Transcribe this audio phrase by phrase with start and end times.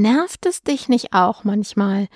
[0.00, 2.08] Nervt es dich nicht auch manchmal,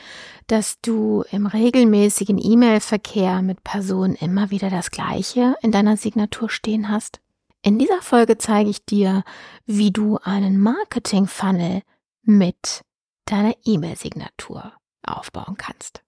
[0.46, 6.88] dass du im regelmäßigen E-Mail-Verkehr mit Personen immer wieder das Gleiche in deiner Signatur stehen
[6.88, 7.20] hast?
[7.60, 9.22] In dieser Folge zeige ich dir,
[9.66, 11.82] wie du einen Marketing-Funnel
[12.22, 12.80] mit
[13.26, 14.72] deiner E-Mail-Signatur
[15.02, 16.02] aufbauen kannst.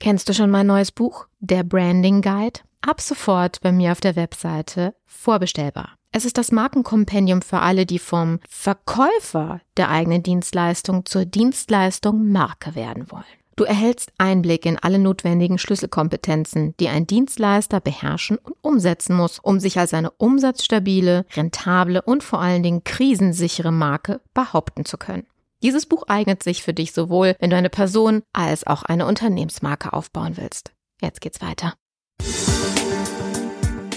[0.00, 2.60] Kennst du schon mein neues Buch, der Branding Guide?
[2.80, 5.97] Ab sofort bei mir auf der Webseite vorbestellbar.
[6.10, 12.74] Es ist das Markenkompendium für alle, die vom Verkäufer der eigenen Dienstleistung zur Dienstleistung Marke
[12.74, 13.24] werden wollen.
[13.56, 19.58] Du erhältst Einblick in alle notwendigen Schlüsselkompetenzen, die ein Dienstleister beherrschen und umsetzen muss, um
[19.58, 25.26] sich als eine umsatzstabile, rentable und vor allen Dingen krisensichere Marke behaupten zu können.
[25.62, 29.92] Dieses Buch eignet sich für dich sowohl, wenn du eine Person als auch eine Unternehmensmarke
[29.92, 30.72] aufbauen willst.
[31.02, 31.74] Jetzt geht's weiter.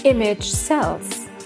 [0.02, 1.21] Image Sells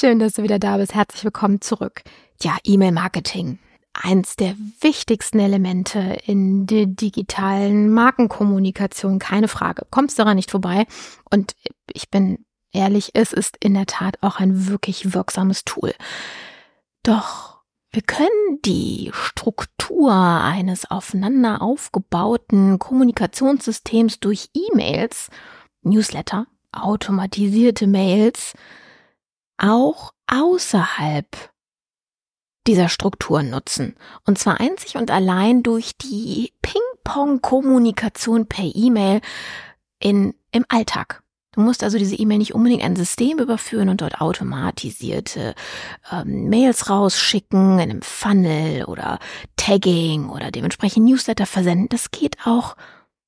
[0.00, 0.94] Schön, dass du wieder da bist.
[0.94, 2.00] Herzlich willkommen zurück.
[2.40, 3.58] Ja, E-Mail-Marketing.
[3.92, 9.86] Eins der wichtigsten Elemente in der digitalen Markenkommunikation, keine Frage.
[9.90, 10.86] Kommst daran nicht vorbei.
[11.30, 11.54] Und
[11.92, 15.92] ich bin ehrlich, es ist in der Tat auch ein wirklich wirksames Tool.
[17.02, 17.58] Doch
[17.90, 25.28] wir können die Struktur eines aufeinander aufgebauten Kommunikationssystems durch E-Mails,
[25.82, 28.54] Newsletter, automatisierte Mails,
[29.60, 31.26] auch außerhalb
[32.66, 33.96] dieser Strukturen nutzen.
[34.26, 39.20] Und zwar einzig und allein durch die Ping-Pong-Kommunikation per E-Mail
[39.98, 41.22] in, im Alltag.
[41.52, 45.54] Du musst also diese E-Mail nicht unbedingt ein System überführen und dort automatisierte
[46.12, 49.18] ähm, Mails rausschicken in einem Funnel oder
[49.56, 51.88] Tagging oder dementsprechend Newsletter versenden.
[51.88, 52.76] Das geht auch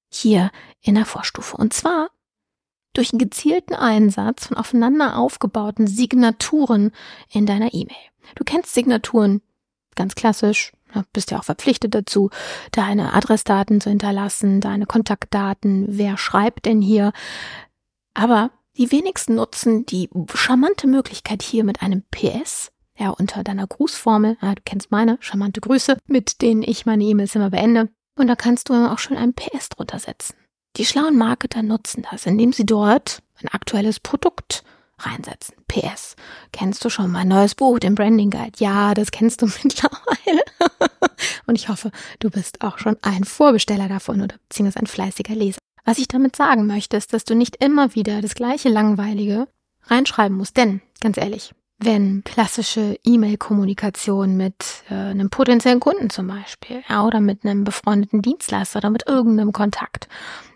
[0.08, 1.56] hier in der Vorstufe.
[1.56, 2.10] Und zwar
[2.92, 6.92] durch einen gezielten Einsatz von aufeinander aufgebauten Signaturen
[7.30, 7.96] in deiner E-Mail.
[8.34, 9.42] Du kennst Signaturen
[9.94, 10.72] ganz klassisch,
[11.12, 12.30] bist ja auch verpflichtet dazu,
[12.70, 17.12] deine Adressdaten zu hinterlassen, deine Kontaktdaten, wer schreibt denn hier.
[18.14, 24.36] Aber die wenigsten nutzen die charmante Möglichkeit hier mit einem PS, ja, unter deiner Grußformel,
[24.40, 27.88] ja, du kennst meine, charmante Grüße, mit denen ich meine E-Mails immer beende.
[28.18, 30.34] Und da kannst du auch schon ein PS drunter setzen.
[30.76, 34.64] Die schlauen Marketer nutzen das, indem sie dort ein aktuelles Produkt
[34.98, 35.54] reinsetzen.
[35.68, 36.16] PS.
[36.52, 38.52] Kennst du schon mein neues Buch, den Branding Guide?
[38.58, 40.42] Ja, das kennst du mittlerweile.
[41.46, 41.90] Und ich hoffe,
[42.20, 45.58] du bist auch schon ein Vorbesteller davon oder beziehungsweise ein fleißiger Leser.
[45.84, 49.48] Was ich damit sagen möchte, ist, dass du nicht immer wieder das gleiche Langweilige
[49.84, 50.56] reinschreiben musst.
[50.56, 57.20] Denn, ganz ehrlich, wenn klassische E-Mail-Kommunikation mit äh, einem potenziellen Kunden zum Beispiel, ja, oder
[57.20, 60.08] mit einem befreundeten Dienstleister oder mit irgendeinem Kontakt,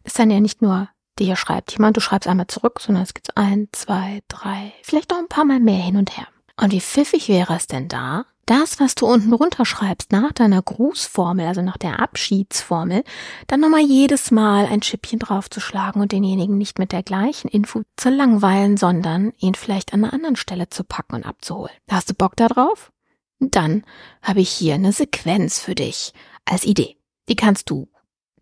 [0.07, 3.37] ist dann ja nicht nur dir schreibt jemand, du schreibst einmal zurück, sondern es gibt
[3.37, 6.29] ein, zwei, drei, vielleicht noch ein paar Mal mehr hin und her.
[6.61, 11.47] Und wie pfiffig wäre es denn da, das, was du unten runterschreibst, nach deiner Grußformel,
[11.47, 13.03] also nach der Abschiedsformel,
[13.49, 18.09] dann nochmal jedes Mal ein Schippchen draufzuschlagen und denjenigen nicht mit der gleichen Info zu
[18.09, 21.75] langweilen, sondern ihn vielleicht an einer anderen Stelle zu packen und abzuholen.
[21.91, 22.93] Hast du Bock da drauf?
[23.41, 23.85] Dann
[24.23, 26.13] habe ich hier eine Sequenz für dich
[26.45, 26.97] als Idee.
[27.29, 27.89] Die kannst du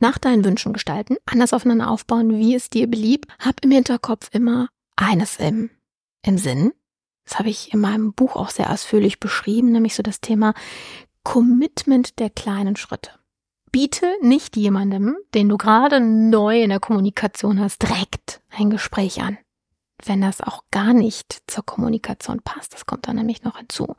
[0.04, 3.26] nach deinen Wünschen gestalten, anders aufeinander aufbauen, wie es dir beliebt.
[3.38, 5.70] Hab im Hinterkopf immer eines im,
[6.22, 6.72] im Sinn
[7.24, 10.54] das habe ich in meinem Buch auch sehr ausführlich beschrieben, nämlich so das Thema
[11.22, 13.10] Commitment der kleinen Schritte.
[13.72, 19.38] Biete nicht jemandem, den du gerade neu in der Kommunikation hast, direkt ein Gespräch an.
[20.06, 23.96] Wenn das auch gar nicht zur Kommunikation passt, das kommt dann nämlich noch hinzu,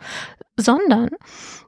[0.58, 1.10] sondern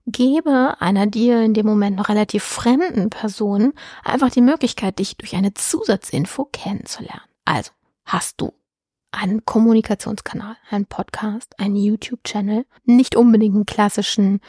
[0.05, 5.35] gebe einer dir in dem Moment noch relativ fremden Person einfach die Möglichkeit, dich durch
[5.35, 7.21] eine Zusatzinfo kennenzulernen.
[7.45, 7.71] Also,
[8.05, 8.53] hast du
[9.11, 14.41] einen Kommunikationskanal, einen Podcast, einen YouTube-Channel, nicht unbedingt einen klassischen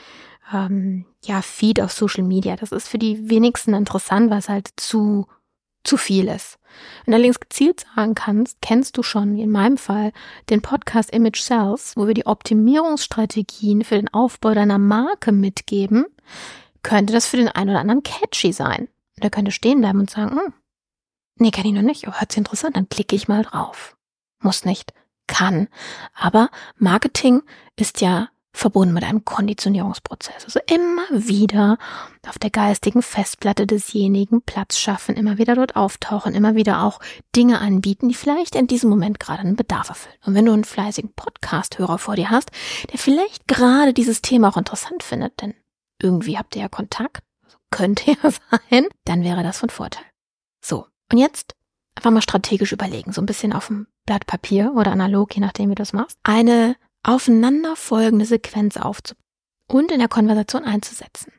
[0.52, 2.56] ähm, ja, Feed auf Social Media.
[2.56, 5.26] Das ist für die wenigsten interessant, weil es halt zu
[5.88, 6.58] zu viel ist.
[7.04, 10.12] Wenn du allerdings gezielt sagen kannst, kennst du schon in meinem Fall
[10.50, 16.06] den Podcast Image Sales, wo wir die Optimierungsstrategien für den Aufbau deiner Marke mitgeben,
[16.82, 18.88] könnte das für den einen oder anderen catchy sein.
[19.16, 20.52] Und er könnte stehen bleiben und sagen, hm,
[21.36, 23.96] nee, kann ich noch nicht, aber hört sich interessant, dann klicke ich mal drauf
[24.40, 24.92] muss nicht,
[25.26, 25.68] kann.
[26.14, 27.42] Aber Marketing
[27.76, 30.44] ist ja verbunden mit einem Konditionierungsprozess.
[30.44, 31.78] Also immer wieder
[32.26, 36.98] auf der geistigen Festplatte desjenigen Platz schaffen, immer wieder dort auftauchen, immer wieder auch
[37.36, 40.16] Dinge anbieten, die vielleicht in diesem Moment gerade einen Bedarf erfüllen.
[40.26, 42.50] Und wenn du einen fleißigen Podcast-Hörer vor dir hast,
[42.90, 45.54] der vielleicht gerade dieses Thema auch interessant findet, denn
[46.02, 48.16] irgendwie habt ihr ja Kontakt, also könnte ja
[48.70, 50.04] sein, dann wäre das von Vorteil.
[50.60, 51.54] So, und jetzt
[51.94, 55.70] einfach mal strategisch überlegen, so ein bisschen auf dem Blatt Papier oder analog, je nachdem,
[55.70, 59.22] wie du das machst, eine aufeinanderfolgende Sequenz aufzubauen
[59.68, 61.32] und in der Konversation einzusetzen.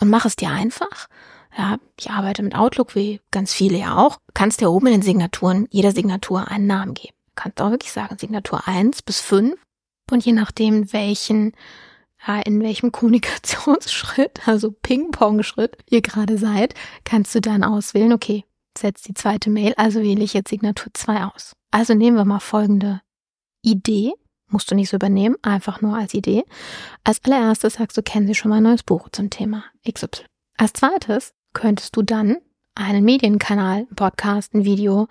[0.00, 1.08] Und mach es dir einfach.
[1.56, 4.18] Ja, ich arbeite mit Outlook, wie ganz viele ja auch.
[4.34, 7.14] Kannst dir oben in den Signaturen jeder Signatur einen Namen geben.
[7.34, 9.56] Kannst auch wirklich sagen, Signatur 1 bis 5.
[10.10, 11.52] Und je nachdem, welchen,
[12.26, 18.44] ja, in welchem Kommunikationsschritt, also Ping-Pong-Schritt ihr gerade seid, kannst du dann auswählen, okay,
[18.76, 21.54] setz die zweite Mail, also wähle ich jetzt Signatur 2 aus.
[21.70, 23.00] Also nehmen wir mal folgende
[23.62, 24.12] Idee
[24.48, 26.44] Musst du nicht so übernehmen, einfach nur als Idee.
[27.04, 30.24] Als allererstes sagst du, kennen Sie schon mal ein neues Buch zum Thema XY.
[30.56, 32.38] Als zweites könntest du dann
[32.74, 35.08] einen Medienkanal, einen Podcast, ein Video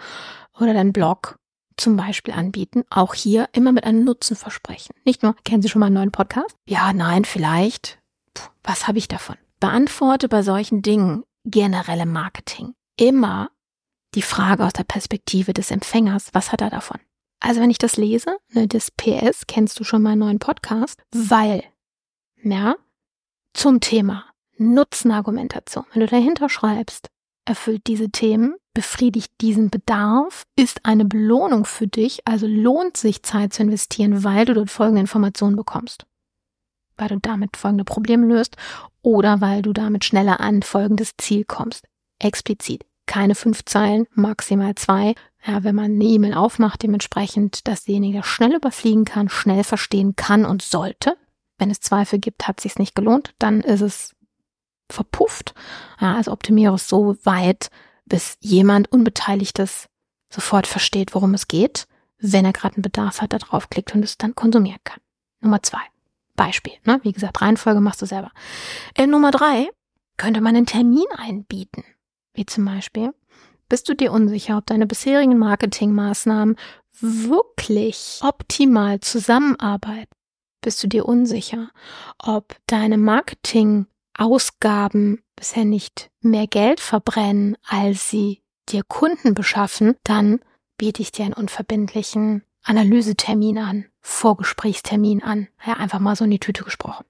[0.59, 1.37] oder deinen Blog
[1.75, 2.83] zum Beispiel anbieten.
[2.89, 4.95] Auch hier immer mit einem Nutzenversprechen.
[5.05, 6.55] Nicht nur, kennen Sie schon mal einen neuen Podcast?
[6.67, 7.99] Ja, nein, vielleicht.
[8.33, 9.35] Puh, was habe ich davon?
[9.59, 13.51] Beantworte bei solchen Dingen generelle Marketing immer
[14.15, 16.29] die Frage aus der Perspektive des Empfängers.
[16.33, 16.99] Was hat er davon?
[17.39, 21.63] Also wenn ich das lese, ne, das PS, kennst du schon meinen neuen Podcast, weil,
[22.41, 22.75] ja,
[23.53, 24.25] zum Thema
[24.57, 27.09] Nutzenargumentation, wenn du dahinter schreibst,
[27.45, 33.53] erfüllt diese Themen, befriedigt diesen Bedarf, ist eine Belohnung für dich, also lohnt sich Zeit
[33.53, 36.05] zu investieren, weil du dort folgende Informationen bekommst.
[36.97, 38.55] Weil du damit folgende Probleme löst
[39.01, 41.87] oder weil du damit schneller an folgendes Ziel kommst.
[42.19, 42.86] Explizit.
[43.07, 45.15] Keine fünf Zeilen, maximal zwei,
[45.45, 50.45] ja, wenn man eine E-Mail aufmacht, dementsprechend, dass derjenige schnell überfliegen kann, schnell verstehen kann
[50.45, 51.17] und sollte.
[51.57, 54.15] Wenn es Zweifel gibt, hat sich's nicht gelohnt, dann ist es
[54.91, 55.55] verpufft.
[55.99, 57.69] Ja, also optimiere es so weit,
[58.05, 59.87] bis jemand Unbeteiligtes
[60.29, 61.87] sofort versteht, worum es geht,
[62.19, 64.99] wenn er gerade einen Bedarf hat, da draufklickt und es dann konsumieren kann.
[65.41, 65.81] Nummer zwei.
[66.37, 66.73] Beispiel.
[66.85, 66.99] Ne?
[67.03, 68.31] Wie gesagt, Reihenfolge machst du selber.
[68.93, 69.69] Äh, Nummer drei
[70.15, 71.83] könnte man einen Termin einbieten.
[72.37, 73.13] Wie zum Beispiel,
[73.67, 76.55] bist du dir unsicher, ob deine bisherigen Marketingmaßnahmen
[77.01, 80.11] wirklich optimal zusammenarbeiten?
[80.61, 81.71] Bist du dir unsicher,
[82.19, 89.95] ob deine Marketingausgaben bisher nicht mehr Geld verbrennen, als sie dir Kunden beschaffen?
[90.03, 90.39] Dann
[90.77, 95.47] biete ich dir einen unverbindlichen Analysetermin an, Vorgesprächstermin an.
[95.65, 97.03] Ja, einfach mal so in die Tüte gesprochen.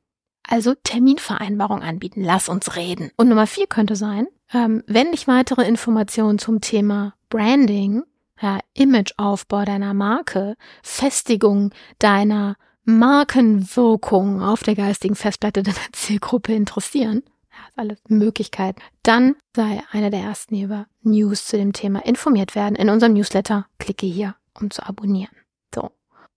[0.48, 2.24] Also Terminvereinbarung anbieten.
[2.24, 3.12] Lass uns reden.
[3.18, 8.04] Und Nummer vier könnte sein, ähm, wenn dich weitere Informationen zum Thema Branding,
[8.42, 12.56] ja, Imageaufbau deiner Marke, Festigung deiner
[12.86, 20.22] Markenwirkung auf der geistigen Festplatte deiner Zielgruppe interessieren, ja, alles Möglichkeiten, dann sei einer der
[20.22, 22.76] ersten, die über News zu dem Thema informiert werden.
[22.76, 25.36] In unserem Newsletter klicke hier, um zu abonnieren.
[25.76, 25.92] So.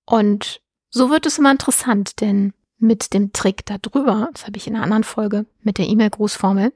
[0.05, 4.75] Und so wird es immer interessant, denn mit dem Trick darüber, das habe ich in
[4.75, 6.73] einer anderen Folge mit der E-Mail-Grußformel,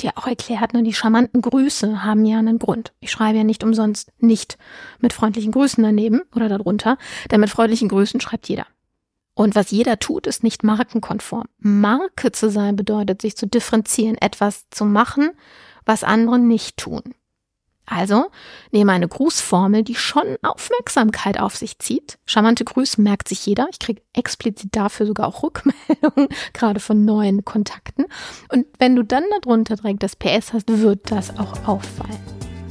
[0.00, 2.92] die auch erklärt, ne, die charmanten Grüße haben ja einen Grund.
[3.00, 4.58] Ich schreibe ja nicht umsonst nicht
[5.00, 6.98] mit freundlichen Grüßen daneben oder darunter,
[7.30, 8.66] denn mit freundlichen Grüßen schreibt jeder.
[9.34, 11.46] Und was jeder tut, ist nicht markenkonform.
[11.58, 15.30] Marke zu sein bedeutet, sich zu differenzieren, etwas zu machen,
[15.84, 17.02] was andere nicht tun.
[17.86, 18.26] Also
[18.70, 22.18] nehme eine Grußformel, die schon Aufmerksamkeit auf sich zieht.
[22.24, 23.66] Charmante Grüße merkt sich jeder.
[23.70, 28.06] Ich kriege explizit dafür sogar auch Rückmeldungen, gerade von neuen Kontakten.
[28.50, 32.20] Und wenn du dann darunter direkt das PS hast, wird das auch auffallen.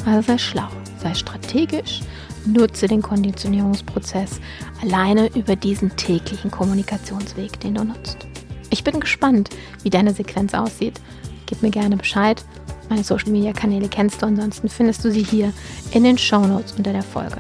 [0.06, 2.02] Also sei schlau, sei strategisch,
[2.46, 4.42] nutze den Konditionierungsprozess
[4.82, 8.28] alleine über diesen täglichen Kommunikationsweg, den du nutzt.
[8.70, 9.50] Ich bin gespannt,
[9.84, 11.00] wie deine Sequenz aussieht.
[11.46, 12.44] Gib mir gerne Bescheid
[12.90, 15.54] meine Social Media Kanäle kennst du, ansonsten findest du sie hier
[15.92, 17.38] in den Show Notes unter der Folge.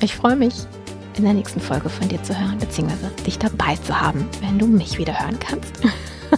[0.00, 0.54] Ich freue mich,
[1.16, 4.66] in der nächsten Folge von dir zu hören, beziehungsweise dich dabei zu haben, wenn du
[4.66, 5.72] mich wieder hören kannst.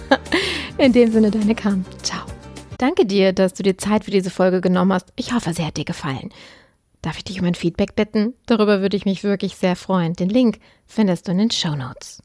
[0.79, 1.85] in dem Sinne, deine Kam.
[2.03, 2.23] Ciao.
[2.79, 5.13] Danke dir, dass du dir Zeit für diese Folge genommen hast.
[5.17, 6.31] Ich hoffe, sie hat dir gefallen.
[7.03, 8.35] Darf ich dich um ein Feedback bitten?
[8.47, 10.15] Darüber würde ich mich wirklich sehr freuen.
[10.15, 12.23] Den Link findest du in den Show Notes.